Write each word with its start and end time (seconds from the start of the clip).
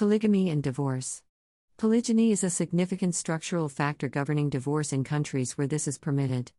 Polygamy 0.00 0.48
and 0.48 0.62
divorce. 0.62 1.22
Polygyny 1.76 2.32
is 2.32 2.42
a 2.42 2.48
significant 2.48 3.14
structural 3.14 3.68
factor 3.68 4.08
governing 4.08 4.48
divorce 4.48 4.94
in 4.94 5.04
countries 5.04 5.58
where 5.58 5.66
this 5.66 5.86
is 5.86 5.98
permitted. 5.98 6.52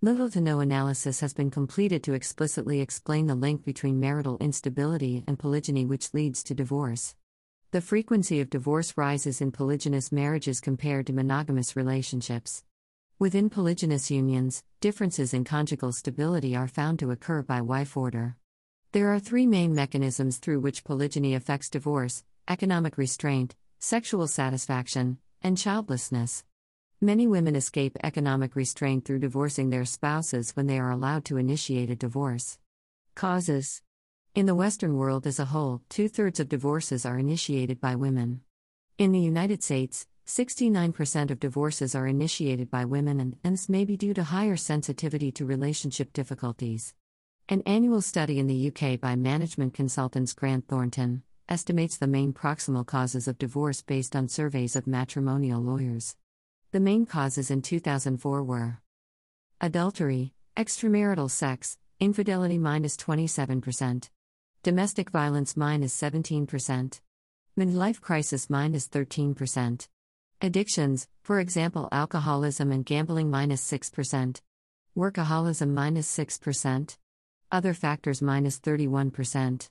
Little 0.00 0.30
to 0.30 0.40
no 0.40 0.60
analysis 0.60 1.18
has 1.18 1.34
been 1.34 1.50
completed 1.50 2.04
to 2.04 2.14
explicitly 2.14 2.80
explain 2.80 3.26
the 3.26 3.34
link 3.34 3.64
between 3.64 3.98
marital 3.98 4.38
instability 4.38 5.24
and 5.26 5.40
polygyny, 5.40 5.84
which 5.84 6.14
leads 6.14 6.44
to 6.44 6.54
divorce. 6.54 7.16
The 7.72 7.80
frequency 7.80 8.40
of 8.40 8.48
divorce 8.48 8.96
rises 8.96 9.40
in 9.40 9.50
polygynous 9.50 10.12
marriages 10.12 10.60
compared 10.60 11.08
to 11.08 11.12
monogamous 11.12 11.74
relationships. 11.74 12.62
Within 13.18 13.50
polygynous 13.50 14.08
unions, 14.08 14.62
differences 14.80 15.34
in 15.34 15.42
conjugal 15.42 15.90
stability 15.90 16.54
are 16.54 16.68
found 16.68 17.00
to 17.00 17.10
occur 17.10 17.42
by 17.42 17.60
wife 17.60 17.96
order. 17.96 18.36
There 18.92 19.12
are 19.12 19.18
three 19.18 19.48
main 19.48 19.74
mechanisms 19.74 20.36
through 20.36 20.60
which 20.60 20.84
polygyny 20.84 21.34
affects 21.34 21.68
divorce 21.68 22.22
economic 22.46 22.98
restraint, 22.98 23.54
sexual 23.78 24.26
satisfaction, 24.26 25.16
and 25.40 25.56
childlessness. 25.56 26.44
Many 27.00 27.26
women 27.26 27.56
escape 27.56 27.96
economic 28.02 28.54
restraint 28.54 29.04
through 29.04 29.20
divorcing 29.20 29.70
their 29.70 29.86
spouses 29.86 30.50
when 30.50 30.66
they 30.66 30.78
are 30.78 30.90
allowed 30.90 31.24
to 31.26 31.38
initiate 31.38 31.88
a 31.88 31.96
divorce. 31.96 32.58
Causes 33.14 33.80
In 34.34 34.44
the 34.44 34.54
Western 34.54 34.96
world 34.96 35.26
as 35.26 35.38
a 35.38 35.46
whole, 35.46 35.80
two 35.88 36.06
thirds 36.08 36.38
of 36.38 36.50
divorces 36.50 37.06
are 37.06 37.18
initiated 37.18 37.80
by 37.80 37.94
women. 37.94 38.42
In 38.98 39.12
the 39.12 39.20
United 39.20 39.62
States, 39.62 40.06
69% 40.26 41.30
of 41.30 41.40
divorces 41.40 41.94
are 41.94 42.06
initiated 42.06 42.70
by 42.70 42.84
women, 42.84 43.36
and 43.42 43.54
this 43.54 43.68
may 43.70 43.86
be 43.86 43.96
due 43.96 44.14
to 44.14 44.24
higher 44.24 44.56
sensitivity 44.56 45.32
to 45.32 45.46
relationship 45.46 46.12
difficulties. 46.12 46.94
An 47.48 47.62
annual 47.64 48.02
study 48.02 48.38
in 48.38 48.46
the 48.46 48.68
UK 48.68 49.00
by 49.00 49.16
management 49.16 49.72
consultants 49.74 50.34
Grant 50.34 50.68
Thornton 50.68 51.22
estimates 51.48 51.98
the 51.98 52.06
main 52.06 52.32
proximal 52.32 52.86
causes 52.86 53.28
of 53.28 53.38
divorce 53.38 53.82
based 53.82 54.16
on 54.16 54.28
surveys 54.28 54.76
of 54.76 54.86
matrimonial 54.86 55.60
lawyers. 55.60 56.16
The 56.72 56.80
main 56.80 57.06
causes 57.06 57.50
in 57.50 57.62
2004 57.62 58.42
were 58.42 58.80
adultery, 59.60 60.32
extramarital 60.56 61.30
sex, 61.30 61.78
infidelity 62.00 62.58
minus 62.58 62.96
27%, 62.96 64.10
domestic 64.62 65.10
violence 65.10 65.56
minus 65.56 65.94
17%, 66.00 67.00
midlife 67.58 68.00
crisis 68.00 68.48
minus 68.48 68.88
13%, 68.88 69.88
addictions, 70.40 71.08
for 71.22 71.40
example, 71.40 71.88
alcoholism 71.92 72.72
and 72.72 72.84
gambling 72.84 73.30
minus 73.30 73.70
6%, 73.70 74.40
workaholism 74.96 75.70
minus 75.70 76.16
6%, 76.16 76.96
other 77.52 77.74
factors 77.74 78.22
minus 78.22 78.58
31%. 78.58 79.68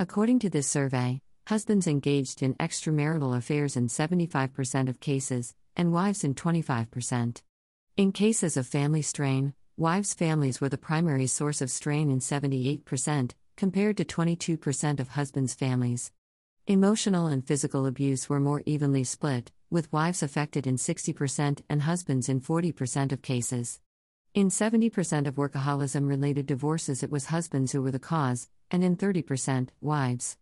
According 0.00 0.38
to 0.40 0.50
this 0.50 0.68
survey, 0.68 1.20
husbands 1.48 1.88
engaged 1.88 2.40
in 2.40 2.54
extramarital 2.54 3.36
affairs 3.36 3.76
in 3.76 3.88
75% 3.88 4.88
of 4.88 5.00
cases, 5.00 5.56
and 5.74 5.92
wives 5.92 6.22
in 6.22 6.34
25%. 6.36 7.42
In 7.96 8.12
cases 8.12 8.56
of 8.56 8.68
family 8.68 9.02
strain, 9.02 9.54
wives' 9.76 10.14
families 10.14 10.60
were 10.60 10.68
the 10.68 10.78
primary 10.78 11.26
source 11.26 11.60
of 11.60 11.68
strain 11.68 12.12
in 12.12 12.20
78%, 12.20 13.32
compared 13.56 13.96
to 13.96 14.04
22% 14.04 15.00
of 15.00 15.08
husbands' 15.08 15.54
families. 15.54 16.12
Emotional 16.68 17.26
and 17.26 17.44
physical 17.44 17.84
abuse 17.84 18.28
were 18.28 18.38
more 18.38 18.62
evenly 18.66 19.02
split, 19.02 19.50
with 19.68 19.92
wives 19.92 20.22
affected 20.22 20.64
in 20.64 20.76
60% 20.76 21.62
and 21.68 21.82
husbands 21.82 22.28
in 22.28 22.40
40% 22.40 23.10
of 23.10 23.20
cases. 23.20 23.80
In 24.34 24.50
70% 24.50 25.26
of 25.26 25.36
workaholism 25.36 26.06
related 26.06 26.46
divorces, 26.46 27.02
it 27.02 27.10
was 27.10 27.26
husbands 27.26 27.72
who 27.72 27.80
were 27.80 27.90
the 27.90 27.98
cause, 27.98 28.48
and 28.70 28.84
in 28.84 28.94
30%, 28.94 29.70
wives. 29.80 30.36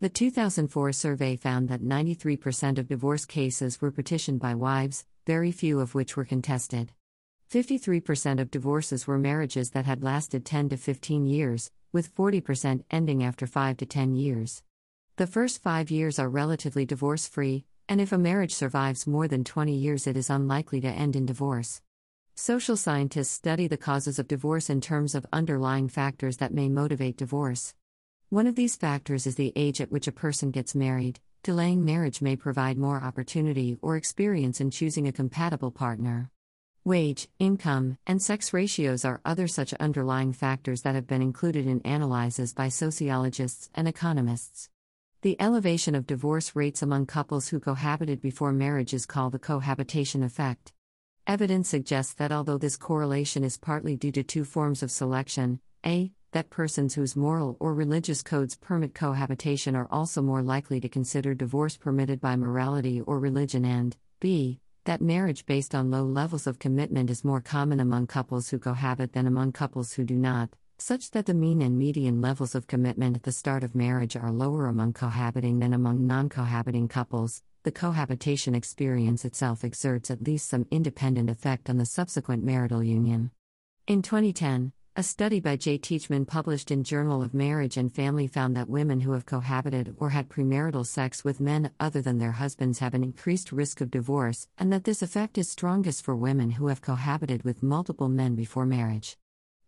The 0.00 0.08
2004 0.08 0.92
survey 0.92 1.36
found 1.36 1.68
that 1.68 1.82
93% 1.82 2.78
of 2.78 2.88
divorce 2.88 3.26
cases 3.26 3.80
were 3.80 3.90
petitioned 3.90 4.40
by 4.40 4.54
wives, 4.54 5.04
very 5.26 5.52
few 5.52 5.80
of 5.80 5.94
which 5.94 6.16
were 6.16 6.24
contested. 6.24 6.92
53% 7.50 8.40
of 8.40 8.50
divorces 8.50 9.06
were 9.06 9.18
marriages 9.18 9.70
that 9.70 9.84
had 9.84 10.02
lasted 10.02 10.44
10 10.44 10.70
to 10.70 10.76
15 10.76 11.26
years, 11.26 11.70
with 11.92 12.14
40% 12.14 12.84
ending 12.90 13.22
after 13.22 13.46
5 13.46 13.76
to 13.76 13.86
10 13.86 14.16
years. 14.16 14.62
The 15.16 15.26
first 15.26 15.62
five 15.62 15.90
years 15.90 16.18
are 16.18 16.28
relatively 16.28 16.84
divorce 16.84 17.28
free, 17.28 17.64
and 17.88 18.00
if 18.00 18.12
a 18.12 18.18
marriage 18.18 18.54
survives 18.54 19.06
more 19.06 19.28
than 19.28 19.44
20 19.44 19.74
years, 19.74 20.06
it 20.06 20.16
is 20.16 20.30
unlikely 20.30 20.80
to 20.80 20.88
end 20.88 21.14
in 21.14 21.26
divorce. 21.26 21.80
Social 22.38 22.76
scientists 22.76 23.30
study 23.30 23.66
the 23.66 23.78
causes 23.78 24.18
of 24.18 24.28
divorce 24.28 24.68
in 24.68 24.82
terms 24.82 25.14
of 25.14 25.24
underlying 25.32 25.88
factors 25.88 26.36
that 26.36 26.52
may 26.52 26.68
motivate 26.68 27.16
divorce. 27.16 27.74
One 28.28 28.46
of 28.46 28.56
these 28.56 28.76
factors 28.76 29.26
is 29.26 29.36
the 29.36 29.54
age 29.56 29.80
at 29.80 29.90
which 29.90 30.06
a 30.06 30.12
person 30.12 30.50
gets 30.50 30.74
married. 30.74 31.18
Delaying 31.42 31.82
marriage 31.82 32.20
may 32.20 32.36
provide 32.36 32.76
more 32.76 33.02
opportunity 33.02 33.78
or 33.80 33.96
experience 33.96 34.60
in 34.60 34.70
choosing 34.70 35.08
a 35.08 35.12
compatible 35.12 35.70
partner. 35.70 36.30
Wage, 36.84 37.26
income, 37.38 37.96
and 38.06 38.20
sex 38.20 38.52
ratios 38.52 39.02
are 39.02 39.22
other 39.24 39.48
such 39.48 39.72
underlying 39.72 40.34
factors 40.34 40.82
that 40.82 40.94
have 40.94 41.06
been 41.06 41.22
included 41.22 41.66
in 41.66 41.80
analyses 41.86 42.52
by 42.52 42.68
sociologists 42.68 43.70
and 43.74 43.88
economists. 43.88 44.68
The 45.22 45.40
elevation 45.40 45.94
of 45.94 46.06
divorce 46.06 46.54
rates 46.54 46.82
among 46.82 47.06
couples 47.06 47.48
who 47.48 47.60
cohabited 47.60 48.20
before 48.20 48.52
marriage 48.52 48.92
is 48.92 49.06
called 49.06 49.32
the 49.32 49.38
cohabitation 49.38 50.22
effect. 50.22 50.74
Evidence 51.26 51.68
suggests 51.68 52.14
that 52.14 52.30
although 52.30 52.56
this 52.56 52.76
correlation 52.76 53.42
is 53.42 53.56
partly 53.56 53.96
due 53.96 54.12
to 54.12 54.22
two 54.22 54.44
forms 54.44 54.80
of 54.80 54.92
selection, 54.92 55.58
A, 55.84 56.12
that 56.30 56.50
persons 56.50 56.94
whose 56.94 57.16
moral 57.16 57.56
or 57.58 57.74
religious 57.74 58.22
codes 58.22 58.54
permit 58.54 58.94
cohabitation 58.94 59.74
are 59.74 59.88
also 59.90 60.22
more 60.22 60.40
likely 60.40 60.80
to 60.80 60.88
consider 60.88 61.34
divorce 61.34 61.76
permitted 61.76 62.20
by 62.20 62.36
morality 62.36 63.00
or 63.00 63.18
religion, 63.18 63.64
and 63.64 63.96
b. 64.20 64.60
that 64.84 65.00
marriage 65.00 65.44
based 65.46 65.74
on 65.74 65.90
low 65.90 66.04
levels 66.04 66.46
of 66.46 66.60
commitment 66.60 67.10
is 67.10 67.24
more 67.24 67.40
common 67.40 67.80
among 67.80 68.06
couples 68.06 68.50
who 68.50 68.58
cohabit 68.60 69.12
than 69.12 69.26
among 69.26 69.50
couples 69.50 69.94
who 69.94 70.04
do 70.04 70.14
not, 70.14 70.50
such 70.78 71.10
that 71.10 71.26
the 71.26 71.34
mean 71.34 71.60
and 71.60 71.76
median 71.76 72.20
levels 72.20 72.54
of 72.54 72.68
commitment 72.68 73.16
at 73.16 73.24
the 73.24 73.32
start 73.32 73.64
of 73.64 73.74
marriage 73.74 74.14
are 74.14 74.30
lower 74.30 74.66
among 74.66 74.92
cohabiting 74.92 75.58
than 75.58 75.74
among 75.74 76.06
non 76.06 76.28
cohabiting 76.28 76.86
couples. 76.86 77.42
The 77.66 77.72
cohabitation 77.72 78.54
experience 78.54 79.24
itself 79.24 79.64
exerts 79.64 80.08
at 80.08 80.22
least 80.22 80.48
some 80.48 80.68
independent 80.70 81.28
effect 81.28 81.68
on 81.68 81.78
the 81.78 81.84
subsequent 81.84 82.44
marital 82.44 82.80
union. 82.80 83.32
In 83.88 84.02
2010, 84.02 84.72
a 84.94 85.02
study 85.02 85.40
by 85.40 85.56
Jay 85.56 85.76
Teachman 85.76 86.26
published 86.26 86.70
in 86.70 86.84
Journal 86.84 87.24
of 87.24 87.34
Marriage 87.34 87.76
and 87.76 87.92
Family 87.92 88.28
found 88.28 88.56
that 88.56 88.68
women 88.68 89.00
who 89.00 89.10
have 89.14 89.26
cohabited 89.26 89.96
or 89.98 90.10
had 90.10 90.28
premarital 90.28 90.86
sex 90.86 91.24
with 91.24 91.40
men 91.40 91.72
other 91.80 92.00
than 92.00 92.18
their 92.18 92.30
husbands 92.30 92.78
have 92.78 92.94
an 92.94 93.02
increased 93.02 93.50
risk 93.50 93.80
of 93.80 93.90
divorce, 93.90 94.46
and 94.56 94.72
that 94.72 94.84
this 94.84 95.02
effect 95.02 95.36
is 95.36 95.48
strongest 95.48 96.04
for 96.04 96.14
women 96.14 96.50
who 96.50 96.68
have 96.68 96.80
cohabited 96.80 97.42
with 97.42 97.64
multiple 97.64 98.08
men 98.08 98.36
before 98.36 98.64
marriage. 98.64 99.16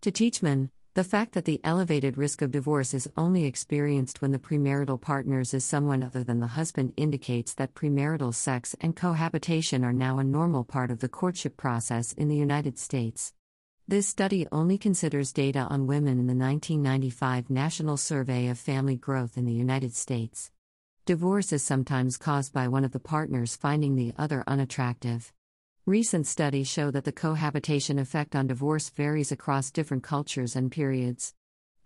To 0.02 0.12
Teachman, 0.12 0.70
the 0.98 1.04
fact 1.04 1.34
that 1.34 1.44
the 1.44 1.60
elevated 1.62 2.18
risk 2.18 2.42
of 2.42 2.50
divorce 2.50 2.92
is 2.92 3.08
only 3.16 3.44
experienced 3.44 4.20
when 4.20 4.32
the 4.32 4.38
premarital 4.40 5.00
partners 5.00 5.54
is 5.54 5.64
someone 5.64 6.02
other 6.02 6.24
than 6.24 6.40
the 6.40 6.48
husband 6.58 6.92
indicates 6.96 7.54
that 7.54 7.72
premarital 7.72 8.34
sex 8.34 8.74
and 8.80 8.96
cohabitation 8.96 9.84
are 9.84 9.92
now 9.92 10.18
a 10.18 10.24
normal 10.24 10.64
part 10.64 10.90
of 10.90 10.98
the 10.98 11.08
courtship 11.08 11.56
process 11.56 12.12
in 12.14 12.26
the 12.26 12.34
United 12.34 12.76
States. 12.80 13.32
This 13.86 14.08
study 14.08 14.48
only 14.50 14.76
considers 14.76 15.32
data 15.32 15.68
on 15.70 15.86
women 15.86 16.18
in 16.18 16.26
the 16.26 16.34
1995 16.34 17.48
National 17.48 17.96
Survey 17.96 18.48
of 18.48 18.58
Family 18.58 18.96
Growth 18.96 19.38
in 19.38 19.44
the 19.44 19.52
United 19.52 19.94
States. 19.94 20.50
Divorce 21.06 21.52
is 21.52 21.62
sometimes 21.62 22.16
caused 22.16 22.52
by 22.52 22.66
one 22.66 22.84
of 22.84 22.90
the 22.90 22.98
partners 22.98 23.54
finding 23.54 23.94
the 23.94 24.14
other 24.18 24.42
unattractive. 24.48 25.32
Recent 25.88 26.26
studies 26.26 26.68
show 26.68 26.90
that 26.90 27.04
the 27.04 27.12
cohabitation 27.12 27.98
effect 27.98 28.36
on 28.36 28.46
divorce 28.46 28.90
varies 28.90 29.32
across 29.32 29.70
different 29.70 30.02
cultures 30.02 30.54
and 30.54 30.70
periods. 30.70 31.32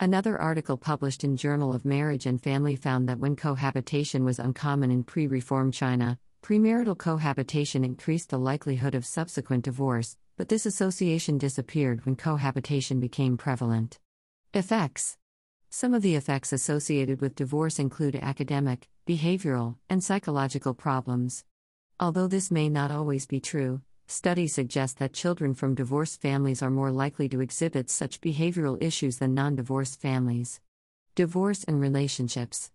Another 0.01 0.37
article 0.37 0.77
published 0.77 1.23
in 1.23 1.37
Journal 1.37 1.73
of 1.73 1.85
Marriage 1.85 2.27
and 2.27 2.43
Family 2.43 2.75
found 2.75 3.09
that 3.09 3.21
when 3.21 3.37
cohabitation 3.37 4.25
was 4.25 4.41
uncommon 4.41 4.91
in 4.91 5.05
pre 5.05 5.29
reform 5.29 5.71
China, 5.71 6.19
premarital 6.43 6.99
cohabitation 6.99 7.85
increased 7.85 8.31
the 8.31 8.41
likelihood 8.41 8.97
of 8.97 9.07
subsequent 9.07 9.63
divorce, 9.63 10.17
but 10.37 10.49
this 10.49 10.67
association 10.67 11.39
disappeared 11.39 12.05
when 12.05 12.17
cohabitation 12.17 12.99
became 12.99 13.37
prevalent. 13.37 14.01
Effects 14.53 15.17
Some 15.71 15.95
of 15.95 16.03
the 16.03 16.17
effects 16.17 16.53
associated 16.53 17.21
with 17.21 17.37
divorce 17.37 17.79
include 17.79 18.17
academic, 18.17 18.89
behavioral, 19.07 19.77
and 19.89 20.03
psychological 20.03 20.75
problems. 20.75 21.45
Although 22.01 22.27
this 22.27 22.51
may 22.51 22.69
not 22.69 22.91
always 22.91 23.27
be 23.27 23.39
true, 23.39 23.81
studies 24.13 24.55
suggest 24.55 24.99
that 24.99 25.13
children 25.13 25.55
from 25.55 25.75
divorced 25.75 26.21
families 26.21 26.63
are 26.63 26.71
more 26.71 26.91
likely 26.91 27.29
to 27.31 27.41
exhibit 27.41 27.91
such 27.91 28.21
behavioral 28.21 28.81
issues 28.83 29.19
than 29.19 29.35
non 29.35 29.57
divorced 29.57 30.01
families. 30.01 30.61
Divorce 31.15 31.65
and 31.65 31.81
relationships. 31.81 32.71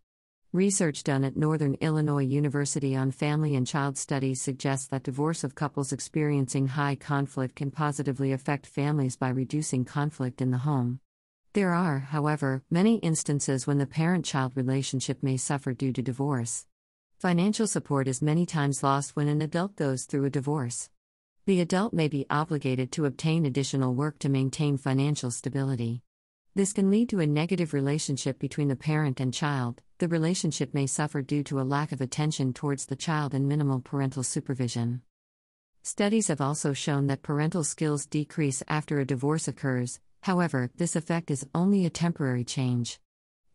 Research 0.54 1.04
done 1.04 1.24
at 1.24 1.38
Northern 1.38 1.75
Illinois 1.75 2.24
University 2.24 2.95
on 2.95 3.12
Family 3.12 3.56
and 3.56 3.68
Child 3.68 3.98
Studies 3.98 4.42
suggests 4.42 4.88
that 4.88 5.04
divorce 5.04 5.44
of 5.44 5.56
couples 5.56 5.94
experiencing 5.94 6.68
high 6.68 6.95
conflict 6.95 7.56
can 7.56 7.69
positively 7.69 8.31
affect 8.31 8.66
families 8.66 9.16
by 9.16 9.30
reducing 9.30 9.86
conflict 9.86 10.42
in 10.42 10.51
the 10.51 10.60
home. 10.60 11.00
There 11.54 11.74
are, 11.74 12.00
however, 12.00 12.63
many 12.69 12.95
instances 12.98 13.68
when 13.68 13.78
the 13.78 13.86
parent 13.86 14.25
child 14.25 14.54
relationship 14.56 15.22
may 15.22 15.38
suffer 15.38 15.74
due 15.74 15.94
to 15.94 16.01
divorce. 16.01 16.66
Financial 17.19 17.68
support 17.68 18.07
is 18.07 18.22
many 18.22 18.45
times 18.45 18.84
lost 18.84 19.16
when 19.16 19.28
an 19.28 19.42
adult 19.42 19.75
goes 19.75 20.06
through 20.06 20.25
a 20.25 20.30
divorce. 20.30 20.89
The 21.47 21.61
adult 21.61 21.94
may 21.94 22.09
be 22.09 22.25
obligated 22.29 22.91
to 22.91 23.05
obtain 23.05 23.45
additional 23.45 23.95
work 23.95 24.19
to 24.19 24.27
maintain 24.27 24.75
financial 24.75 25.31
stability. 25.31 26.01
This 26.55 26.73
can 26.73 26.91
lead 26.91 27.07
to 27.07 27.21
a 27.21 27.25
negative 27.25 27.73
relationship 27.73 28.38
between 28.38 28.67
the 28.67 28.75
parent 28.75 29.21
and 29.21 29.33
child. 29.33 29.81
The 29.99 30.09
relationship 30.09 30.73
may 30.73 30.88
suffer 30.88 31.21
due 31.21 31.44
to 31.44 31.61
a 31.61 31.63
lack 31.63 31.94
of 31.94 32.01
attention 32.01 32.51
towards 32.51 32.88
the 32.88 32.97
child 32.97 33.33
and 33.33 33.47
minimal 33.47 33.79
parental 33.79 34.23
supervision. 34.23 35.03
Studies 35.83 36.27
have 36.27 36.41
also 36.41 36.73
shown 36.73 37.07
that 37.07 37.21
parental 37.23 37.63
skills 37.63 38.05
decrease 38.05 38.61
after 38.67 39.00
a 39.00 39.05
divorce 39.05 39.47
occurs, 39.47 40.01
however, 40.23 40.69
this 40.75 40.97
effect 40.97 41.31
is 41.31 41.47
only 41.55 41.85
a 41.85 41.89
temporary 41.89 42.43
change. 42.43 43.00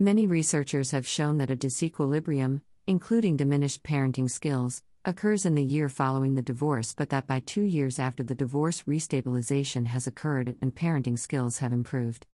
Many 0.01 0.27
researchers 0.27 0.93
have 0.93 1.07
shown 1.07 1.37
that 1.37 1.51
a 1.51 1.57
disequilibrium, 1.57 2.63
including 2.87 3.37
diminished 3.37 3.83
parenting 3.83 4.31
skills, 4.31 4.83
occurs 5.05 5.45
in 5.45 5.55
the 5.55 5.65
year 5.65 5.89
following 5.89 6.35
the 6.35 6.43
divorce, 6.43 6.95
but 6.97 7.11
that 7.11 7.27
by 7.27 7.41
two 7.41 7.63
years 7.63 7.99
after 7.99 8.23
the 8.23 8.35
divorce, 8.35 8.85
restabilization 8.85 9.87
has 9.87 10.07
occurred 10.07 10.57
and 10.61 10.75
parenting 10.75 11.19
skills 11.19 11.59
have 11.59 11.73
improved. 11.73 12.27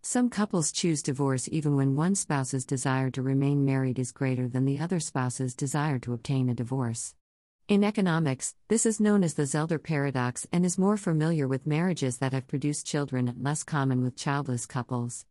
Some 0.00 0.30
couples 0.30 0.72
choose 0.72 1.02
divorce 1.02 1.48
even 1.52 1.76
when 1.76 1.96
one 1.96 2.14
spouse's 2.14 2.64
desire 2.64 3.10
to 3.10 3.22
remain 3.22 3.64
married 3.64 3.98
is 3.98 4.12
greater 4.12 4.48
than 4.48 4.64
the 4.64 4.78
other 4.78 5.00
spouse's 5.00 5.54
desire 5.54 5.98
to 6.00 6.12
obtain 6.12 6.48
a 6.48 6.54
divorce. 6.54 7.14
In 7.68 7.82
economics, 7.82 8.54
this 8.68 8.84
is 8.84 9.00
known 9.00 9.24
as 9.24 9.34
the 9.34 9.44
Zelder 9.44 9.82
paradox 9.82 10.46
and 10.52 10.66
is 10.66 10.76
more 10.76 10.98
familiar 10.98 11.48
with 11.48 11.66
marriages 11.66 12.18
that 12.18 12.32
have 12.32 12.46
produced 12.46 12.86
children 12.86 13.28
and 13.28 13.42
less 13.42 13.62
common 13.62 14.02
with 14.02 14.16
childless 14.16 14.66
couples. 14.66 15.24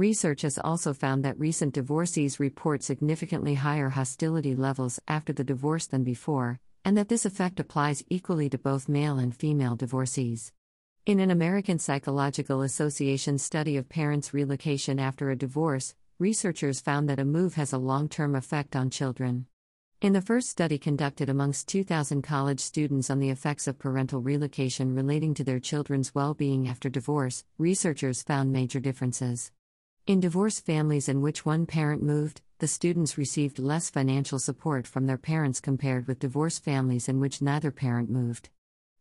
Research 0.00 0.40
has 0.40 0.56
also 0.56 0.94
found 0.94 1.26
that 1.26 1.38
recent 1.38 1.74
divorcees 1.74 2.40
report 2.40 2.82
significantly 2.82 3.52
higher 3.52 3.90
hostility 3.90 4.54
levels 4.56 4.98
after 5.06 5.30
the 5.30 5.44
divorce 5.44 5.86
than 5.86 6.04
before, 6.04 6.58
and 6.86 6.96
that 6.96 7.10
this 7.10 7.26
effect 7.26 7.60
applies 7.60 8.02
equally 8.08 8.48
to 8.48 8.56
both 8.56 8.88
male 8.88 9.18
and 9.18 9.36
female 9.36 9.76
divorcees. 9.76 10.54
In 11.04 11.20
an 11.20 11.30
American 11.30 11.78
Psychological 11.78 12.62
Association 12.62 13.36
study 13.36 13.76
of 13.76 13.90
parents' 13.90 14.32
relocation 14.32 14.98
after 14.98 15.28
a 15.28 15.36
divorce, 15.36 15.94
researchers 16.18 16.80
found 16.80 17.06
that 17.10 17.20
a 17.20 17.24
move 17.26 17.56
has 17.56 17.74
a 17.74 17.76
long 17.76 18.08
term 18.08 18.34
effect 18.34 18.74
on 18.74 18.88
children. 18.88 19.44
In 20.00 20.14
the 20.14 20.22
first 20.22 20.48
study 20.48 20.78
conducted 20.78 21.28
amongst 21.28 21.68
2,000 21.68 22.22
college 22.22 22.60
students 22.60 23.10
on 23.10 23.18
the 23.18 23.28
effects 23.28 23.66
of 23.66 23.78
parental 23.78 24.22
relocation 24.22 24.94
relating 24.94 25.34
to 25.34 25.44
their 25.44 25.60
children's 25.60 26.14
well 26.14 26.32
being 26.32 26.66
after 26.66 26.88
divorce, 26.88 27.44
researchers 27.58 28.22
found 28.22 28.50
major 28.50 28.80
differences. 28.80 29.52
In 30.10 30.18
divorced 30.18 30.66
families 30.66 31.08
in 31.08 31.20
which 31.20 31.46
one 31.46 31.66
parent 31.66 32.02
moved, 32.02 32.40
the 32.58 32.66
students 32.66 33.16
received 33.16 33.60
less 33.60 33.90
financial 33.90 34.40
support 34.40 34.84
from 34.84 35.06
their 35.06 35.16
parents 35.16 35.60
compared 35.60 36.08
with 36.08 36.18
divorced 36.18 36.64
families 36.64 37.08
in 37.08 37.20
which 37.20 37.40
neither 37.40 37.70
parent 37.70 38.10
moved. 38.10 38.48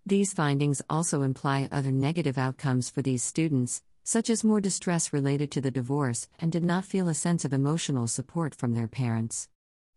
These 0.05 0.33
findings 0.33 0.83
also 0.87 1.23
imply 1.23 1.67
other 1.71 1.91
negative 1.91 2.37
outcomes 2.37 2.91
for 2.91 3.01
these 3.01 3.23
students, 3.23 3.81
such 4.03 4.29
as 4.29 4.43
more 4.43 4.61
distress 4.61 5.11
related 5.11 5.49
to 5.49 5.61
the 5.61 5.71
divorce, 5.71 6.29
and 6.37 6.51
did 6.51 6.63
not 6.63 6.85
feel 6.85 7.07
a 7.09 7.15
sense 7.15 7.43
of 7.43 7.53
emotional 7.53 8.05
support 8.05 8.53
from 8.53 8.75
their 8.75 8.87
parents. 8.87 9.49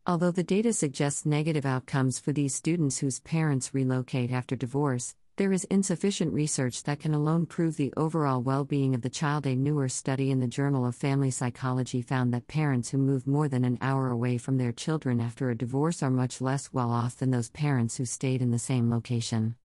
Although 0.07 0.31
the 0.31 0.43
data 0.43 0.73
suggests 0.73 1.27
negative 1.27 1.67
outcomes 1.67 2.19
for 2.19 2.33
these 2.33 2.55
students 2.55 3.01
whose 3.01 3.21
parents 3.21 3.75
relocate 3.75 4.33
after 4.33 4.57
divorce, 4.57 5.15
there 5.37 5.53
is 5.53 5.65
insufficient 5.65 6.33
research 6.35 6.83
that 6.83 7.01
can 7.01 7.15
alone 7.15 7.47
prove 7.47 7.77
the 7.77 7.93
overall 7.97 8.43
well 8.43 8.65
being 8.65 8.95
of 8.95 9.01
the 9.01 9.09
child. 9.09 9.47
A 9.47 9.57
newer 9.57 9.89
study 9.89 10.31
in 10.31 10.41
the 10.41 10.47
Journal 10.47 10.85
of 10.85 10.95
Family 10.95 11.31
Psychology 11.31 12.03
found 12.03 12.35
that 12.35 12.47
parents 12.47 12.91
who 12.91 12.99
move 12.99 13.27
more 13.27 13.49
than 13.49 13.65
an 13.65 13.79
hour 13.81 14.11
away 14.11 14.37
from 14.37 14.59
their 14.59 14.73
children 14.73 15.21
after 15.21 15.49
a 15.49 15.57
divorce 15.57 16.03
are 16.03 16.11
much 16.11 16.43
less 16.43 16.71
well 16.73 16.91
off 16.91 17.17
than 17.17 17.31
those 17.31 17.49
parents 17.49 17.97
who 17.97 18.05
stayed 18.05 18.43
in 18.43 18.51
the 18.51 18.59
same 18.59 18.91
location. 18.91 19.57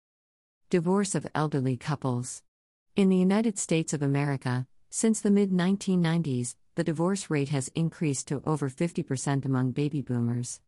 Divorce 0.70 1.16
of 1.16 1.26
elderly 1.34 1.76
couples. 1.76 2.44
In 2.94 3.08
the 3.08 3.16
United 3.16 3.58
States 3.58 3.92
of 3.92 4.02
America, 4.02 4.68
since 4.88 5.20
the 5.20 5.32
mid 5.32 5.50
1990s, 5.50 6.54
the 6.76 6.84
divorce 6.84 7.28
rate 7.28 7.48
has 7.48 7.68
increased 7.74 8.28
to 8.28 8.42
over 8.46 8.70
50% 8.70 9.44
among 9.44 9.72
baby 9.72 10.00
boomers. 10.00 10.60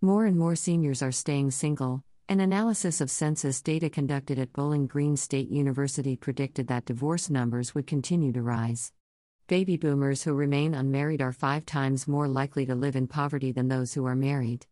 More 0.00 0.24
and 0.24 0.36
more 0.36 0.56
seniors 0.56 1.02
are 1.02 1.12
staying 1.12 1.52
single. 1.52 2.02
An 2.30 2.38
analysis 2.38 3.00
of 3.00 3.10
census 3.10 3.60
data 3.60 3.90
conducted 3.90 4.38
at 4.38 4.52
Bowling 4.52 4.86
Green 4.86 5.16
State 5.16 5.50
University 5.50 6.14
predicted 6.14 6.68
that 6.68 6.84
divorce 6.84 7.28
numbers 7.28 7.74
would 7.74 7.88
continue 7.88 8.30
to 8.30 8.40
rise. 8.40 8.92
Baby 9.48 9.76
boomers 9.76 10.22
who 10.22 10.32
remain 10.32 10.72
unmarried 10.72 11.20
are 11.20 11.32
five 11.32 11.66
times 11.66 12.06
more 12.06 12.28
likely 12.28 12.64
to 12.66 12.76
live 12.76 12.94
in 12.94 13.08
poverty 13.08 13.50
than 13.50 13.66
those 13.66 13.94
who 13.94 14.06
are 14.06 14.14
married. 14.14 14.66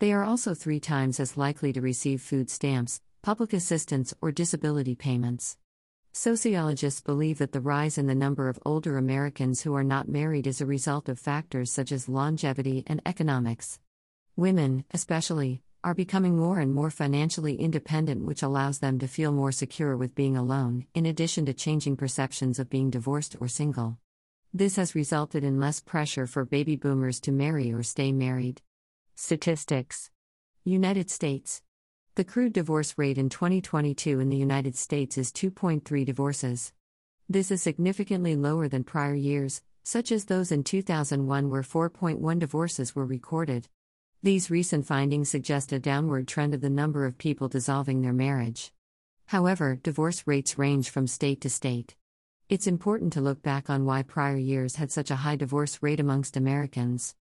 They 0.00 0.12
are 0.12 0.22
also 0.22 0.52
three 0.52 0.80
times 0.80 1.18
as 1.18 1.38
likely 1.38 1.72
to 1.72 1.80
receive 1.80 2.20
food 2.20 2.50
stamps, 2.50 3.00
public 3.22 3.54
assistance, 3.54 4.12
or 4.20 4.30
disability 4.30 4.94
payments. 4.94 5.56
Sociologists 6.12 7.00
believe 7.00 7.38
that 7.38 7.52
the 7.52 7.62
rise 7.62 7.96
in 7.96 8.06
the 8.06 8.14
number 8.14 8.50
of 8.50 8.60
older 8.66 8.98
Americans 8.98 9.62
who 9.62 9.74
are 9.74 9.82
not 9.82 10.10
married 10.10 10.46
is 10.46 10.60
a 10.60 10.66
result 10.66 11.08
of 11.08 11.18
factors 11.18 11.72
such 11.72 11.90
as 11.90 12.06
longevity 12.06 12.84
and 12.86 13.00
economics. 13.06 13.78
Women, 14.36 14.84
especially, 14.92 15.62
are 15.84 15.94
becoming 15.94 16.36
more 16.36 16.58
and 16.58 16.74
more 16.74 16.90
financially 16.90 17.54
independent, 17.54 18.24
which 18.24 18.42
allows 18.42 18.80
them 18.80 18.98
to 18.98 19.06
feel 19.08 19.32
more 19.32 19.52
secure 19.52 19.96
with 19.96 20.14
being 20.14 20.36
alone, 20.36 20.86
in 20.94 21.06
addition 21.06 21.46
to 21.46 21.54
changing 21.54 21.96
perceptions 21.96 22.58
of 22.58 22.68
being 22.68 22.90
divorced 22.90 23.36
or 23.40 23.48
single. 23.48 23.98
This 24.52 24.76
has 24.76 24.94
resulted 24.94 25.44
in 25.44 25.60
less 25.60 25.80
pressure 25.80 26.26
for 26.26 26.44
baby 26.44 26.76
boomers 26.76 27.20
to 27.20 27.32
marry 27.32 27.72
or 27.72 27.82
stay 27.82 28.12
married. 28.12 28.62
Statistics 29.14 30.10
United 30.64 31.10
States 31.10 31.62
the 32.18 32.24
crude 32.24 32.52
divorce 32.52 32.94
rate 32.96 33.16
in 33.16 33.28
2022 33.28 34.18
in 34.18 34.28
the 34.28 34.36
United 34.36 34.74
States 34.74 35.16
is 35.16 35.30
2.3 35.30 36.04
divorces. 36.04 36.72
This 37.28 37.52
is 37.52 37.62
significantly 37.62 38.34
lower 38.34 38.66
than 38.66 38.82
prior 38.82 39.14
years, 39.14 39.62
such 39.84 40.10
as 40.10 40.24
those 40.24 40.50
in 40.50 40.64
2001 40.64 41.48
where 41.48 41.62
4.1 41.62 42.38
divorces 42.40 42.96
were 42.96 43.06
recorded. 43.06 43.68
These 44.20 44.50
recent 44.50 44.84
findings 44.84 45.30
suggest 45.30 45.72
a 45.72 45.78
downward 45.78 46.26
trend 46.26 46.52
of 46.52 46.60
the 46.60 46.68
number 46.68 47.06
of 47.06 47.18
people 47.18 47.46
dissolving 47.46 48.02
their 48.02 48.12
marriage. 48.12 48.72
However, 49.26 49.78
divorce 49.80 50.24
rates 50.26 50.58
range 50.58 50.90
from 50.90 51.06
state 51.06 51.40
to 51.42 51.48
state. 51.48 51.94
It's 52.48 52.66
important 52.66 53.12
to 53.12 53.20
look 53.20 53.42
back 53.42 53.70
on 53.70 53.84
why 53.84 54.02
prior 54.02 54.36
years 54.36 54.74
had 54.74 54.90
such 54.90 55.12
a 55.12 55.16
high 55.22 55.36
divorce 55.36 55.78
rate 55.82 56.00
amongst 56.00 56.36
Americans. 56.36 57.14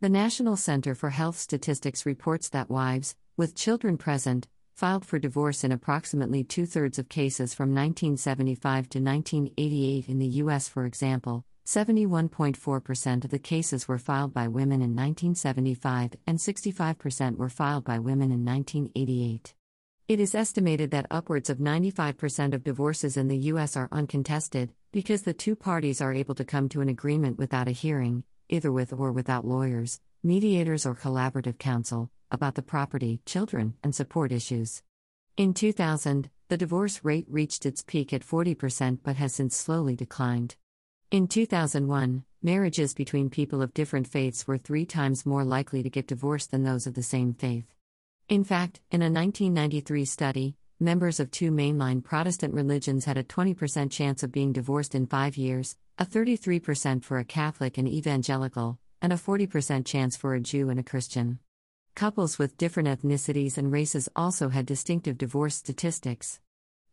The 0.00 0.08
National 0.08 0.56
Center 0.56 0.96
for 0.96 1.10
Health 1.10 1.38
Statistics 1.38 2.04
reports 2.04 2.48
that 2.48 2.68
wives, 2.68 3.14
with 3.36 3.54
children 3.54 3.96
present, 3.96 4.48
filed 4.74 5.04
for 5.04 5.20
divorce 5.20 5.62
in 5.62 5.70
approximately 5.70 6.42
two 6.42 6.66
thirds 6.66 6.98
of 6.98 7.08
cases 7.08 7.54
from 7.54 7.68
1975 7.68 8.88
to 8.88 8.98
1988 8.98 10.08
in 10.08 10.18
the 10.18 10.26
U.S., 10.26 10.66
for 10.66 10.84
example. 10.84 11.44
71.4% 11.70 13.24
of 13.24 13.30
the 13.30 13.38
cases 13.38 13.86
were 13.86 13.96
filed 13.96 14.34
by 14.34 14.48
women 14.48 14.82
in 14.82 14.96
1975 14.96 16.14
and 16.26 16.36
65% 16.36 17.36
were 17.36 17.48
filed 17.48 17.84
by 17.84 18.00
women 18.00 18.32
in 18.32 18.44
1988. 18.44 19.54
It 20.08 20.18
is 20.18 20.34
estimated 20.34 20.90
that 20.90 21.06
upwards 21.12 21.48
of 21.48 21.58
95% 21.58 22.54
of 22.54 22.64
divorces 22.64 23.16
in 23.16 23.28
the 23.28 23.38
U.S. 23.52 23.76
are 23.76 23.88
uncontested, 23.92 24.72
because 24.90 25.22
the 25.22 25.32
two 25.32 25.54
parties 25.54 26.00
are 26.00 26.12
able 26.12 26.34
to 26.34 26.44
come 26.44 26.68
to 26.70 26.80
an 26.80 26.88
agreement 26.88 27.38
without 27.38 27.68
a 27.68 27.70
hearing, 27.70 28.24
either 28.48 28.72
with 28.72 28.92
or 28.92 29.12
without 29.12 29.46
lawyers, 29.46 30.00
mediators, 30.24 30.84
or 30.84 30.96
collaborative 30.96 31.58
counsel, 31.58 32.10
about 32.32 32.56
the 32.56 32.62
property, 32.62 33.20
children, 33.24 33.74
and 33.84 33.94
support 33.94 34.32
issues. 34.32 34.82
In 35.36 35.54
2000, 35.54 36.30
the 36.48 36.56
divorce 36.56 37.04
rate 37.04 37.26
reached 37.28 37.64
its 37.64 37.84
peak 37.84 38.12
at 38.12 38.26
40% 38.26 38.98
but 39.04 39.14
has 39.14 39.34
since 39.34 39.54
slowly 39.54 39.94
declined. 39.94 40.56
In 41.10 41.26
2001, 41.26 42.22
marriages 42.40 42.94
between 42.94 43.30
people 43.30 43.62
of 43.62 43.74
different 43.74 44.06
faiths 44.06 44.46
were 44.46 44.58
three 44.58 44.86
times 44.86 45.26
more 45.26 45.42
likely 45.42 45.82
to 45.82 45.90
get 45.90 46.06
divorced 46.06 46.52
than 46.52 46.62
those 46.62 46.86
of 46.86 46.94
the 46.94 47.02
same 47.02 47.34
faith. 47.34 47.66
In 48.28 48.44
fact, 48.44 48.78
in 48.92 49.02
a 49.02 49.10
1993 49.10 50.04
study, 50.04 50.54
members 50.78 51.18
of 51.18 51.32
two 51.32 51.50
mainline 51.50 52.04
Protestant 52.04 52.54
religions 52.54 53.06
had 53.06 53.16
a 53.18 53.24
20% 53.24 53.90
chance 53.90 54.22
of 54.22 54.30
being 54.30 54.52
divorced 54.52 54.94
in 54.94 55.08
five 55.08 55.36
years, 55.36 55.76
a 55.98 56.06
33% 56.06 57.02
for 57.02 57.18
a 57.18 57.24
Catholic 57.24 57.76
and 57.76 57.88
evangelical, 57.88 58.78
and 59.02 59.12
a 59.12 59.16
40% 59.16 59.84
chance 59.84 60.16
for 60.16 60.36
a 60.36 60.40
Jew 60.40 60.70
and 60.70 60.78
a 60.78 60.84
Christian. 60.84 61.40
Couples 61.96 62.38
with 62.38 62.56
different 62.56 62.88
ethnicities 62.88 63.58
and 63.58 63.72
races 63.72 64.08
also 64.14 64.50
had 64.50 64.64
distinctive 64.64 65.18
divorce 65.18 65.56
statistics. 65.56 66.38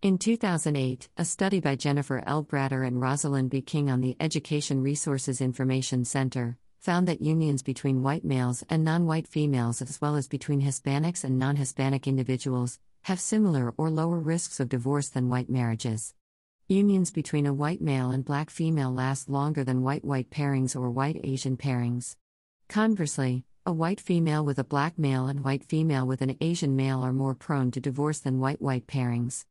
In 0.03 0.19
2008, 0.19 1.09
a 1.17 1.25
study 1.25 1.59
by 1.59 1.75
Jennifer 1.75 2.23
L. 2.27 2.43
Bratter 2.43 2.85
and 2.85 3.01
Rosalind 3.01 3.49
B. 3.49 3.63
King 3.63 3.89
on 3.89 3.99
the 3.99 4.15
Education 4.19 4.83
Resources 4.83 5.41
Information 5.41 6.05
Center 6.05 6.59
found 6.77 7.07
that 7.07 7.23
unions 7.23 7.63
between 7.63 8.03
white 8.03 8.23
males 8.23 8.63
and 8.69 8.83
non 8.83 9.07
white 9.07 9.27
females, 9.27 9.81
as 9.81 9.99
well 9.99 10.15
as 10.15 10.27
between 10.27 10.61
Hispanics 10.61 11.23
and 11.23 11.39
non 11.39 11.55
Hispanic 11.55 12.07
individuals, 12.07 12.77
have 13.05 13.19
similar 13.19 13.73
or 13.75 13.89
lower 13.89 14.19
risks 14.19 14.59
of 14.59 14.69
divorce 14.69 15.09
than 15.09 15.29
white 15.29 15.49
marriages. 15.49 16.13
Unions 16.67 17.09
between 17.09 17.47
a 17.47 17.53
white 17.53 17.81
male 17.81 18.11
and 18.11 18.23
black 18.23 18.51
female 18.51 18.93
last 18.93 19.29
longer 19.29 19.63
than 19.63 19.81
white 19.81 20.05
white 20.05 20.29
pairings 20.29 20.75
or 20.75 20.91
white 20.91 21.19
Asian 21.23 21.57
pairings. 21.57 22.15
Conversely, 22.69 23.45
a 23.65 23.73
white 23.73 23.99
female 23.99 24.45
with 24.45 24.59
a 24.59 24.63
black 24.63 24.99
male 24.99 25.25
and 25.25 25.43
white 25.43 25.63
female 25.63 26.05
with 26.05 26.21
an 26.21 26.37
Asian 26.39 26.75
male 26.75 27.01
are 27.01 27.13
more 27.13 27.33
prone 27.33 27.71
to 27.71 27.79
divorce 27.79 28.19
than 28.19 28.39
white 28.39 28.61
white 28.61 28.85
pairings. 28.85 29.45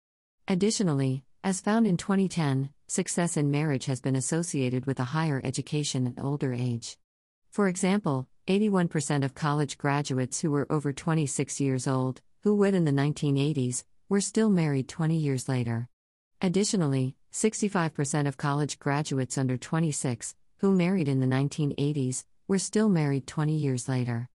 Additionally, 0.49 1.25
as 1.43 1.61
found 1.61 1.88
in 1.88 1.97
2010, 1.97 2.71
success 2.87 3.37
in 3.37 3.50
marriage 3.50 3.87
has 3.87 4.00
been 4.00 4.15
associated 4.15 4.87
with 4.87 5.00
a 5.00 5.11
higher 5.11 5.41
education 5.43 6.07
and 6.07 6.21
older 6.21 6.53
age. 6.53 6.99
For 7.50 7.67
example, 7.67 8.29
81% 8.47 9.25
of 9.25 9.35
college 9.35 9.76
graduates 9.76 10.41
who 10.41 10.53
were 10.53 10.71
over 10.71 10.93
26 10.93 11.61
years 11.61 11.88
old, 11.88 12.21
who 12.45 12.55
wed 12.55 12.75
in 12.75 12.85
the 12.85 12.93
1980s, 12.93 13.83
were 14.09 14.21
still 14.21 14.49
married 14.49 14.88
20 14.88 15.17
years 15.17 15.49
later. 15.49 15.88
Additionally, 16.41 17.17
65% 17.33 18.29
of 18.29 18.37
college 18.37 18.79
graduates 18.79 19.37
under 19.37 19.57
26, 19.57 20.37
who 20.59 20.71
married 20.71 21.09
in 21.09 21.19
the 21.19 21.26
1980s, 21.26 22.25
were 22.47 22.61
still 22.61 22.88
married 22.88 23.26
20 23.26 23.53
years 23.53 23.88
later. 23.88 24.29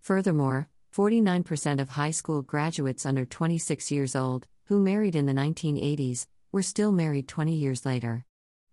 Furthermore, 0.00 0.68
49% 0.94 1.80
of 1.80 1.88
high 1.90 2.12
school 2.12 2.42
graduates 2.42 3.04
under 3.04 3.24
26 3.24 3.90
years 3.90 4.14
old, 4.14 4.46
who 4.66 4.80
married 4.80 5.16
in 5.16 5.26
the 5.26 5.32
1980s, 5.32 6.26
were 6.52 6.62
still 6.62 6.92
married 6.92 7.28
20 7.28 7.54
years 7.54 7.84
later. 7.84 8.24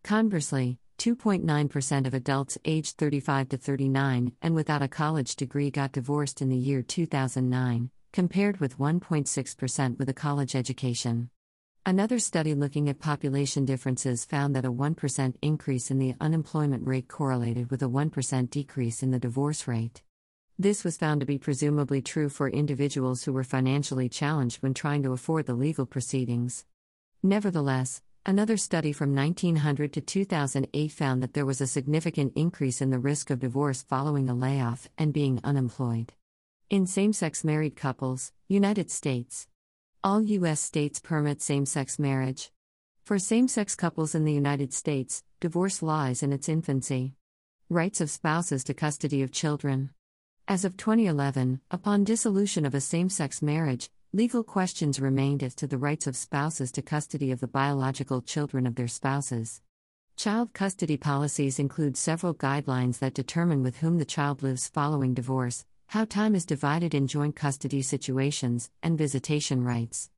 Conversely, 0.04 0.80
2.9% 1.00 2.08
of 2.08 2.14
adults 2.14 2.58
aged 2.66 2.98
35 2.98 3.50
to 3.50 3.58
39 3.58 4.34
and 4.42 4.56
without 4.56 4.82
a 4.82 4.88
college 4.88 5.36
degree 5.36 5.70
got 5.70 5.92
divorced 5.92 6.42
in 6.42 6.50
the 6.50 6.58
year 6.58 6.82
2009, 6.82 7.90
compared 8.12 8.60
with 8.60 8.78
1.6% 8.78 9.98
with 9.98 10.10
a 10.10 10.14
college 10.14 10.56
education. 10.56 11.30
Another 11.86 12.20
study 12.20 12.54
looking 12.54 12.88
at 12.88 13.00
population 13.00 13.66
differences 13.66 14.24
found 14.24 14.56
that 14.56 14.64
a 14.64 14.72
1% 14.72 15.36
increase 15.42 15.92
in 15.92 16.00
the 16.00 16.16
unemployment 16.22 16.88
rate 16.88 17.10
correlated 17.10 17.70
with 17.70 17.84
a 17.84 17.90
1% 17.90 18.50
decrease 18.50 19.04
in 19.04 19.12
the 19.12 19.20
divorce 19.20 19.68
rate. 19.68 20.02
This 20.60 20.84
was 20.84 20.98
found 20.98 21.20
to 21.20 21.26
be 21.26 21.40
presumably 21.40 22.00
true 22.00 22.30
for 22.30 22.48
individuals 22.48 23.24
who 23.24 23.34
were 23.34 23.44
financially 23.44 24.08
challenged 24.08 24.62
when 24.62 24.76
trying 24.76 25.02
to 25.02 25.12
afford 25.12 25.48
the 25.48 25.56
legal 25.56 25.88
proceedings. 25.88 26.64
Nevertheless, 27.24 28.04
another 28.24 28.56
study 28.56 28.94
from 28.94 29.16
1900 29.16 29.92
to 29.94 30.02
2008 30.02 30.92
found 30.92 31.24
that 31.24 31.34
there 31.34 31.46
was 31.46 31.60
a 31.60 31.66
significant 31.66 32.34
increase 32.36 32.82
in 32.82 32.92
the 32.92 33.00
risk 33.00 33.32
of 33.32 33.40
divorce 33.40 33.82
following 33.82 34.30
a 34.30 34.36
layoff 34.36 34.88
and 34.96 35.12
being 35.12 35.40
unemployed. 35.44 36.14
In 36.70 36.86
same 36.86 37.14
sex 37.14 37.44
married 37.44 37.76
couples, 37.76 38.32
United 38.48 38.92
States, 38.92 39.48
all 40.04 40.22
U.S. 40.22 40.60
states 40.60 41.00
permit 41.00 41.42
same 41.42 41.66
sex 41.66 41.98
marriage. 41.98 42.52
For 43.04 43.18
same 43.18 43.48
sex 43.48 43.76
couples 43.76 44.14
in 44.14 44.24
the 44.24 44.34
United 44.34 44.72
States, 44.72 45.24
divorce 45.40 45.82
lies 45.82 46.22
in 46.22 46.32
its 46.32 46.48
infancy. 46.48 47.16
Rights 47.70 48.02
of 48.02 48.12
spouses 48.12 48.64
to 48.66 48.76
custody 48.76 49.24
of 49.24 49.32
children. 49.32 49.90
As 50.46 50.66
of 50.66 50.76
2011, 50.76 51.62
upon 51.72 52.04
dissolution 52.04 52.66
of 52.66 52.76
a 52.76 52.82
same 52.82 53.08
sex 53.08 53.42
marriage, 53.42 53.90
legal 54.12 54.44
questions 54.44 55.00
remained 55.00 55.42
as 55.42 55.56
to 55.56 55.68
the 55.68 55.78
rights 55.78 56.06
of 56.06 56.18
spouses 56.18 56.70
to 56.74 56.82
custody 56.82 57.32
of 57.32 57.40
the 57.40 57.48
biological 57.48 58.22
children 58.22 58.68
of 58.68 58.76
their 58.76 58.90
spouses. 58.90 59.62
Child 60.18 60.52
custody 60.52 60.98
policies 60.98 61.60
include 61.60 61.96
several 61.96 62.36
guidelines 62.36 63.00
that 63.00 63.14
determine 63.14 63.64
with 63.64 63.78
whom 63.78 64.00
the 64.00 64.06
child 64.06 64.44
lives 64.44 64.68
following 64.68 65.14
divorce, 65.14 65.64
how 65.88 66.04
time 66.04 66.36
is 66.36 66.46
divided 66.46 66.94
in 66.94 67.08
joint 67.08 67.38
custody 67.38 67.82
situations, 67.82 68.70
and 68.84 68.98
visitation 68.98 69.64
rights. 69.64 70.10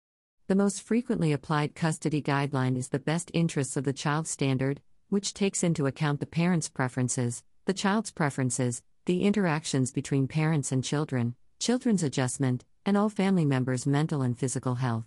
The 0.48 0.56
most 0.56 0.82
frequently 0.82 1.34
applied 1.34 1.76
custody 1.76 2.24
guideline 2.24 2.78
is 2.78 2.88
the 2.88 2.98
Best 2.98 3.30
Interests 3.36 3.78
of 3.78 3.84
the 3.84 3.94
Child 3.94 4.28
Standard, 4.28 4.82
which 5.10 5.36
takes 5.36 5.64
into 5.64 5.86
account 5.86 6.20
the 6.20 6.26
parent's 6.26 6.68
preferences, 6.68 7.44
the 7.66 7.74
child's 7.74 8.10
preferences, 8.10 8.82
the 9.06 9.24
interactions 9.24 9.92
between 9.92 10.28
parents 10.28 10.72
and 10.72 10.84
children, 10.84 11.36
children's 11.60 12.02
adjustment, 12.02 12.66
and 12.88 12.98
all 12.98 13.08
family 13.08 13.46
members' 13.46 13.86
mental 13.86 14.24
and 14.24 14.38
physical 14.38 14.76
health. 14.76 15.06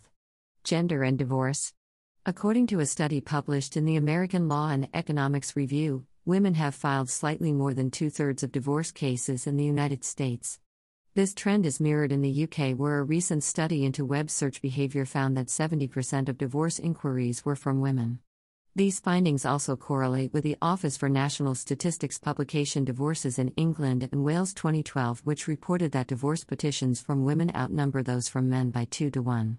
Gender 0.62 1.02
and 1.02 1.18
divorce. 1.18 1.74
According 2.24 2.68
to 2.68 2.78
a 2.78 2.86
study 2.86 3.20
published 3.20 3.76
in 3.76 3.86
the 3.86 3.96
American 3.96 4.48
Law 4.48 4.68
and 4.68 4.88
Economics 4.94 5.56
Review, 5.56 6.06
women 6.24 6.54
have 6.54 6.76
filed 6.76 7.10
slightly 7.10 7.52
more 7.52 7.74
than 7.74 7.90
two 7.90 8.08
thirds 8.08 8.44
of 8.44 8.52
divorce 8.52 8.92
cases 8.92 9.48
in 9.48 9.56
the 9.56 9.64
United 9.64 10.04
States. 10.04 10.60
This 11.14 11.34
trend 11.34 11.66
is 11.66 11.80
mirrored 11.80 12.12
in 12.12 12.22
the 12.22 12.44
UK, 12.44 12.78
where 12.78 13.00
a 13.00 13.02
recent 13.02 13.42
study 13.42 13.84
into 13.84 14.04
web 14.04 14.30
search 14.30 14.62
behavior 14.62 15.06
found 15.06 15.36
that 15.36 15.48
70% 15.48 16.28
of 16.28 16.38
divorce 16.38 16.78
inquiries 16.78 17.44
were 17.44 17.56
from 17.56 17.80
women. 17.80 18.20
These 18.78 19.00
findings 19.00 19.44
also 19.44 19.74
correlate 19.74 20.32
with 20.32 20.44
the 20.44 20.56
Office 20.62 20.96
for 20.96 21.08
National 21.08 21.56
Statistics 21.56 22.16
publication 22.16 22.84
Divorces 22.84 23.36
in 23.36 23.48
England 23.56 24.08
and 24.12 24.22
Wales 24.22 24.54
2012, 24.54 25.22
which 25.24 25.48
reported 25.48 25.90
that 25.90 26.06
divorce 26.06 26.44
petitions 26.44 27.00
from 27.00 27.24
women 27.24 27.50
outnumber 27.56 28.04
those 28.04 28.28
from 28.28 28.48
men 28.48 28.70
by 28.70 28.84
2 28.84 29.10
to 29.10 29.20
1. 29.20 29.58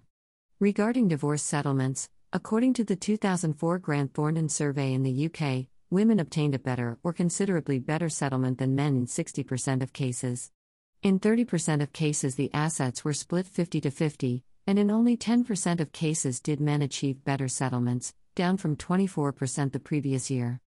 Regarding 0.58 1.06
divorce 1.06 1.42
settlements, 1.42 2.08
according 2.32 2.72
to 2.72 2.82
the 2.82 2.96
2004 2.96 3.78
Grant 3.78 4.14
Thornton 4.14 4.48
survey 4.48 4.94
in 4.94 5.02
the 5.02 5.26
UK, 5.26 5.66
women 5.90 6.18
obtained 6.18 6.54
a 6.54 6.58
better 6.58 6.96
or 7.02 7.12
considerably 7.12 7.78
better 7.78 8.08
settlement 8.08 8.56
than 8.56 8.74
men 8.74 8.96
in 8.96 9.04
60% 9.04 9.82
of 9.82 9.92
cases. 9.92 10.50
In 11.02 11.20
30% 11.20 11.82
of 11.82 11.92
cases, 11.92 12.36
the 12.36 12.50
assets 12.54 13.04
were 13.04 13.12
split 13.12 13.46
50 13.46 13.82
to 13.82 13.90
50, 13.90 14.44
and 14.66 14.78
in 14.78 14.90
only 14.90 15.18
10% 15.18 15.78
of 15.78 15.92
cases 15.92 16.40
did 16.40 16.58
men 16.58 16.80
achieve 16.80 17.22
better 17.22 17.48
settlements, 17.48 18.14
down 18.40 18.56
from 18.56 18.74
24% 18.74 19.70
the 19.70 19.78
previous 19.78 20.30
year. 20.30 20.62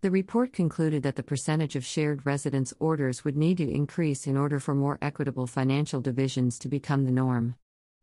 The 0.00 0.10
report 0.10 0.50
concluded 0.50 1.02
that 1.02 1.16
the 1.16 1.22
percentage 1.22 1.76
of 1.76 1.84
shared 1.84 2.24
residence 2.24 2.72
orders 2.80 3.22
would 3.22 3.36
need 3.36 3.58
to 3.58 3.70
increase 3.70 4.26
in 4.26 4.34
order 4.34 4.58
for 4.58 4.74
more 4.74 4.96
equitable 5.02 5.46
financial 5.46 6.00
divisions 6.00 6.58
to 6.60 6.68
become 6.68 7.04
the 7.04 7.12
norm. 7.12 7.56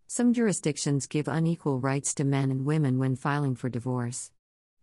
Some 0.05 0.32
jurisdictions 0.32 1.08
give 1.08 1.27
unequal 1.27 1.79
rights 1.79 2.13
to 2.13 2.24
men 2.24 2.51
and 2.51 2.65
women 2.65 3.00
when 3.00 3.15
filing 3.15 3.55
for 3.55 3.67
divorce. 3.67 4.29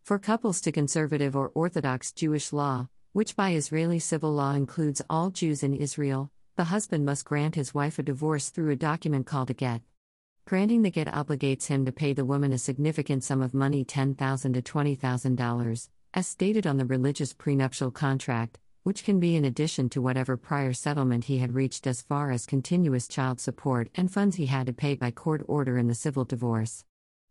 For 0.02 0.18
couples 0.18 0.60
to 0.62 0.72
conservative 0.72 1.36
or 1.36 1.52
Orthodox 1.54 2.10
Jewish 2.10 2.52
law, 2.52 2.88
which 3.12 3.36
by 3.36 3.52
Israeli 3.52 4.00
civil 4.00 4.32
law 4.32 4.54
includes 4.54 5.02
all 5.08 5.30
Jews 5.30 5.62
in 5.62 5.72
Israel, 5.72 6.32
the 6.56 6.64
husband 6.64 7.04
must 7.04 7.24
grant 7.24 7.54
his 7.54 7.74
wife 7.74 8.00
a 8.00 8.02
divorce 8.02 8.50
through 8.50 8.72
a 8.72 8.76
document 8.90 9.24
called 9.24 9.50
a 9.50 9.54
get. 9.54 9.82
Granting 10.44 10.82
the 10.82 10.90
get 10.90 11.06
obligates 11.06 11.66
him 11.66 11.84
to 11.84 11.92
pay 11.92 12.12
the 12.12 12.24
woman 12.24 12.52
a 12.52 12.58
significant 12.58 13.24
sum 13.24 13.40
of 13.40 13.54
money 13.54 13.84
$10,000 13.84 14.54
to 14.54 14.62
$20,000, 14.62 15.88
as 16.14 16.26
stated 16.26 16.66
on 16.66 16.76
the 16.76 16.84
religious 16.84 17.32
prenuptial 17.32 17.90
contract, 17.90 18.58
which 18.82 19.04
can 19.04 19.20
be 19.20 19.36
in 19.36 19.44
addition 19.44 19.88
to 19.88 20.02
whatever 20.02 20.36
prior 20.36 20.72
settlement 20.72 21.24
he 21.24 21.38
had 21.38 21.54
reached 21.54 21.86
as 21.86 22.02
far 22.02 22.32
as 22.32 22.44
continuous 22.44 23.06
child 23.06 23.40
support 23.40 23.88
and 23.94 24.12
funds 24.12 24.36
he 24.36 24.46
had 24.46 24.66
to 24.66 24.72
pay 24.72 24.94
by 24.94 25.10
court 25.10 25.42
order 25.46 25.78
in 25.78 25.86
the 25.86 25.94
civil 25.94 26.24
divorce. 26.24 26.84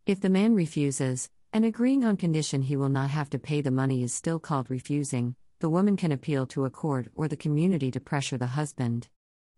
If 0.05 0.21
the 0.21 0.29
man 0.29 0.55
refuses, 0.55 1.29
and 1.53 1.65
agreeing 1.65 2.05
on 2.05 2.15
condition 2.15 2.63
he 2.63 2.77
will 2.77 2.89
not 2.89 3.09
have 3.09 3.29
to 3.31 3.39
pay 3.39 3.59
the 3.59 3.71
money 3.71 4.01
is 4.01 4.13
still 4.13 4.39
called 4.39 4.71
refusing, 4.71 5.35
the 5.59 5.69
woman 5.69 5.97
can 5.97 6.13
appeal 6.13 6.47
to 6.47 6.65
a 6.65 6.69
court 6.69 7.09
or 7.13 7.27
the 7.27 7.35
community 7.35 7.91
to 7.91 7.99
pressure 7.99 8.37
the 8.37 8.47
husband. 8.47 9.09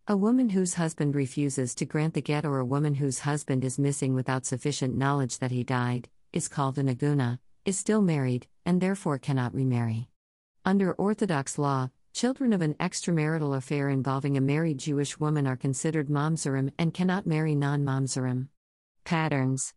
A 0.06 0.18
woman 0.18 0.50
whose 0.50 0.74
husband 0.74 1.16
refuses 1.16 1.74
to 1.76 1.86
grant 1.86 2.14
the 2.14 2.22
get 2.22 2.44
or 2.44 2.60
a 2.60 2.66
woman 2.66 2.96
whose 2.96 3.20
husband 3.20 3.64
is 3.64 3.80
missing 3.80 4.14
without 4.14 4.46
sufficient 4.46 4.98
knowledge 4.98 5.40
that 5.40 5.52
he 5.52 5.64
died, 5.64 6.10
is 6.34 6.50
called 6.50 6.78
an 6.78 6.94
aguna, 6.94 7.40
is 7.64 7.80
still 7.80 8.02
married, 8.02 8.46
and 8.66 8.82
therefore 8.82 9.18
cannot 9.18 9.54
remarry. 9.54 10.10
Under 10.66 10.92
Orthodox 10.92 11.58
law, 11.58 11.90
children 12.12 12.52
of 12.52 12.62
an 12.62 12.74
extramarital 12.82 13.56
affair 13.56 13.88
involving 13.88 14.36
a 14.36 14.42
married 14.42 14.78
Jewish 14.78 15.22
woman 15.22 15.48
are 15.48 15.56
considered 15.56 16.10
mamzerim 16.10 16.74
and 16.78 16.94
cannot 16.94 17.26
marry 17.26 17.56
non 17.56 17.86
mamzerim. 17.86 18.50
Patterns 19.06 19.74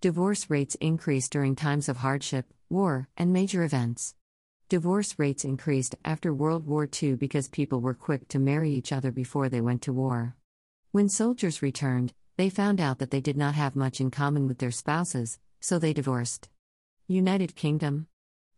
Divorce 0.00 0.50
rates 0.50 0.76
increase 0.80 1.28
during 1.28 1.54
times 1.54 1.88
of 1.88 1.98
hardship, 1.98 2.52
war, 2.68 3.08
and 3.16 3.32
major 3.32 3.62
events. 3.62 4.16
Divorce 4.68 5.14
rates 5.18 5.46
increased 5.46 5.96
after 6.04 6.34
World 6.34 6.66
War 6.66 6.86
II 7.02 7.14
because 7.14 7.48
people 7.48 7.80
were 7.80 7.94
quick 7.94 8.28
to 8.28 8.38
marry 8.38 8.70
each 8.70 8.92
other 8.92 9.10
before 9.10 9.48
they 9.48 9.62
went 9.62 9.80
to 9.82 9.94
war. 9.94 10.36
When 10.92 11.08
soldiers 11.08 11.62
returned, 11.62 12.12
they 12.36 12.50
found 12.50 12.78
out 12.78 12.98
that 12.98 13.10
they 13.10 13.22
did 13.22 13.38
not 13.38 13.54
have 13.54 13.74
much 13.74 13.98
in 13.98 14.10
common 14.10 14.46
with 14.46 14.58
their 14.58 14.70
spouses, 14.70 15.38
so 15.58 15.78
they 15.78 15.94
divorced. 15.94 16.50
United 17.06 17.56
Kingdom. 17.56 18.08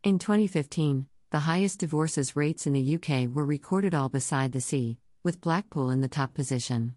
In 0.02 0.19
2015, 0.19 1.07
the 1.31 1.40
highest 1.40 1.79
divorces 1.79 2.35
rates 2.35 2.67
in 2.67 2.73
the 2.73 2.97
UK 2.97 3.33
were 3.33 3.47
recorded 3.47 3.95
all 3.95 4.09
beside 4.09 4.50
the 4.50 4.61
sea, 4.61 4.99
with 5.23 5.40
Blackpool 5.40 5.90
in 5.90 6.00
the 6.00 6.09
top 6.09 6.35
position. 6.35 6.97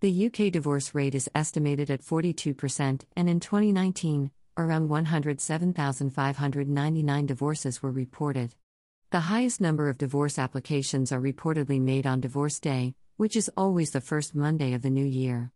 The 0.00 0.26
UK 0.26 0.52
divorce 0.52 0.94
rate 0.94 1.14
is 1.14 1.30
estimated 1.34 1.90
at 1.90 2.02
42%, 2.02 3.04
and 3.16 3.30
in 3.30 3.40
2019, 3.40 4.30
around 4.56 4.88
107,599 4.88 7.26
divorces 7.26 7.82
were 7.82 7.90
reported. 7.90 8.54
The 9.10 9.20
highest 9.20 9.60
number 9.60 9.88
of 9.88 9.98
divorce 9.98 10.38
applications 10.38 11.12
are 11.12 11.20
reportedly 11.20 11.80
made 11.80 12.06
on 12.06 12.20
Divorce 12.20 12.60
Day, 12.60 12.94
which 13.16 13.36
is 13.36 13.50
always 13.56 13.90
the 13.90 14.00
first 14.00 14.34
Monday 14.34 14.72
of 14.72 14.82
the 14.82 14.90
new 14.90 15.04
year. 15.04 15.52